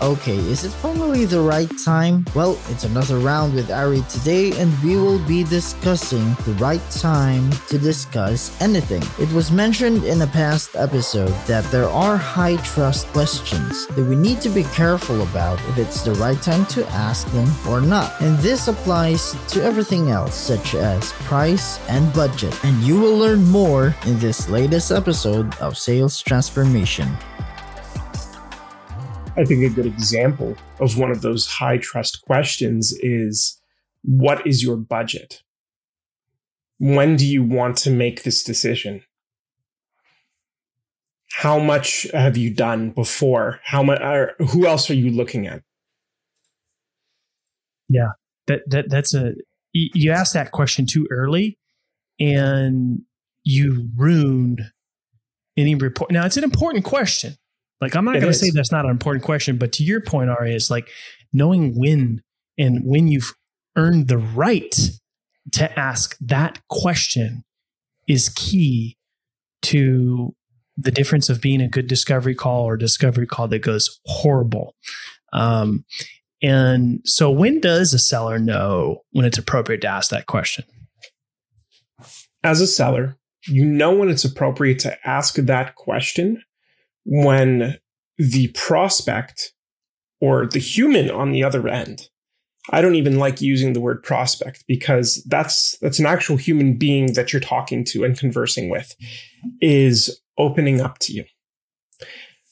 [0.00, 2.24] Okay, is it finally the right time?
[2.32, 7.50] Well, it's another round with Ari today, and we will be discussing the right time
[7.66, 9.02] to discuss anything.
[9.18, 14.14] It was mentioned in a past episode that there are high trust questions that we
[14.14, 18.20] need to be careful about if it's the right time to ask them or not.
[18.20, 22.56] And this applies to everything else, such as price and budget.
[22.64, 27.08] And you will learn more in this latest episode of Sales Transformation.
[29.38, 33.60] I think a good example of one of those high trust questions is
[34.02, 35.42] what is your budget?
[36.78, 39.02] When do you want to make this decision?
[41.30, 43.60] How much have you done before?
[43.62, 44.00] How much?
[44.50, 45.62] Who else are you looking at?
[47.88, 48.10] Yeah,
[48.48, 49.34] that that that's a
[49.72, 51.58] you asked that question too early,
[52.18, 53.02] and
[53.44, 54.62] you ruined
[55.56, 56.10] any report.
[56.10, 57.36] Now it's an important question.
[57.80, 60.30] Like I'm not going to say that's not an important question, but to your point,
[60.30, 60.88] Ari, is like
[61.32, 62.22] knowing when
[62.58, 63.34] and when you've
[63.76, 64.74] earned the right
[65.52, 67.44] to ask that question
[68.08, 68.96] is key
[69.62, 70.34] to
[70.76, 74.74] the difference of being a good discovery call or discovery call that goes horrible.
[75.32, 75.84] Um,
[76.42, 80.64] and so, when does a seller know when it's appropriate to ask that question?
[82.44, 86.42] As a seller, you know when it's appropriate to ask that question
[87.08, 87.78] when
[88.18, 89.52] the prospect
[90.20, 92.08] or the human on the other end
[92.70, 97.14] I don't even like using the word prospect because that's that's an actual human being
[97.14, 98.94] that you're talking to and conversing with
[99.60, 101.24] is opening up to you.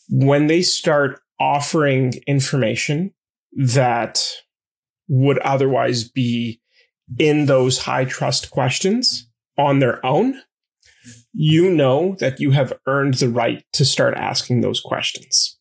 [0.08, 3.12] When they start offering information
[3.52, 4.26] that
[5.08, 6.60] would otherwise be
[7.18, 9.28] in those high trust questions
[9.58, 10.40] on their own,
[11.38, 15.58] you know that you have earned the right to start asking those questions.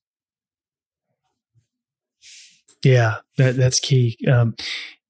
[2.81, 4.17] Yeah, that, that's key.
[4.31, 4.55] Um,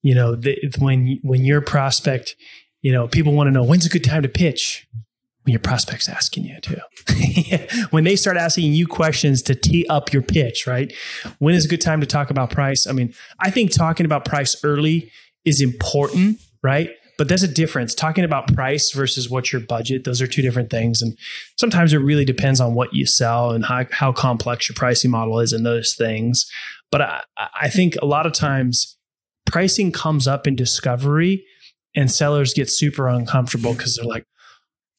[0.01, 2.35] you know, the, when when your prospect,
[2.81, 4.87] you know, people want to know when's a good time to pitch.
[5.43, 10.11] When your prospect's asking you to, when they start asking you questions to tee up
[10.11, 10.91] your pitch, right?
[11.37, 12.87] When is a good time to talk about price?
[12.87, 15.11] I mean, I think talking about price early
[15.43, 16.89] is important, right?
[17.17, 17.95] But there's a difference.
[17.95, 21.01] Talking about price versus what's your budget those are two different things.
[21.01, 21.17] And
[21.57, 25.39] sometimes it really depends on what you sell and how, how complex your pricing model
[25.39, 26.49] is and those things.
[26.91, 27.21] But I,
[27.61, 28.97] I think a lot of times
[29.45, 31.45] pricing comes up in discovery
[31.95, 33.77] and sellers get super uncomfortable mm-hmm.
[33.77, 34.25] because they're like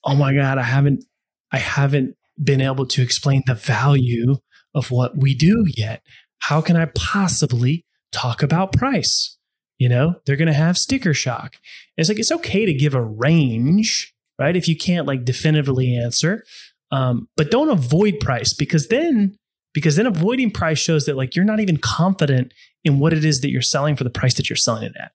[0.04, 1.04] oh my god i haven't
[1.52, 4.36] i haven't been able to explain the value
[4.74, 6.02] of what we do yet.
[6.38, 9.36] How can i possibly talk about price
[9.78, 11.56] you know, they're going to have sticker shock.
[11.96, 14.56] It's like, it's okay to give a range, right?
[14.56, 16.44] If you can't like definitively answer,
[16.90, 19.36] um, but don't avoid price because then,
[19.74, 22.54] because then avoiding price shows that like you're not even confident
[22.84, 25.12] in what it is that you're selling for the price that you're selling it at.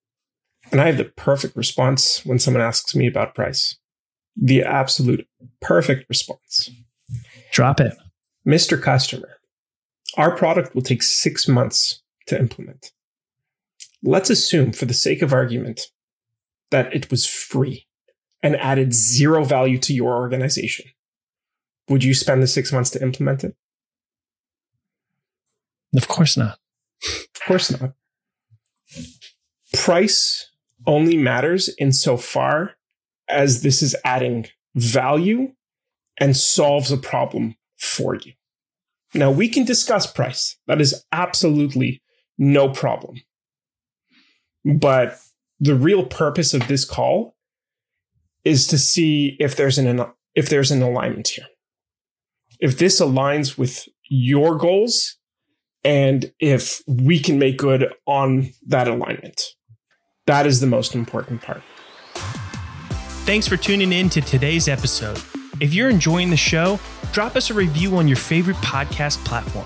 [0.72, 3.78] And I have the perfect response when someone asks me about price.
[4.36, 5.28] The absolute
[5.60, 6.70] perfect response.
[7.52, 7.94] Drop it.
[8.48, 8.82] Mr.
[8.82, 9.40] Customer,
[10.18, 12.92] our product will take six months to implement.
[14.04, 15.82] Let's assume, for the sake of argument,
[16.72, 17.88] that it was free
[18.42, 20.86] and added zero value to your organization.
[21.90, 23.56] Would you spend the six months to implement it?
[25.96, 26.58] Of course not.
[27.04, 27.94] Of course not.
[29.74, 30.50] Price
[30.88, 32.72] only matters insofar
[33.28, 35.54] as this is adding value
[36.20, 38.34] and solves a problem for you.
[39.14, 40.58] Now, we can discuss price.
[40.68, 42.02] That is absolutely
[42.38, 43.22] no problem.
[44.66, 45.18] But
[45.60, 47.36] the real purpose of this call
[48.44, 50.04] is to see if there's an
[50.36, 51.46] if there's an alignment here.
[52.60, 55.18] If this aligns with your goals
[55.84, 59.42] and if we can make good on that alignment.
[60.28, 61.64] That is the most important part.
[63.26, 65.20] Thanks for tuning in to today's episode.
[65.60, 66.80] If you're enjoying the show,
[67.12, 69.66] drop us a review on your favorite podcast platform.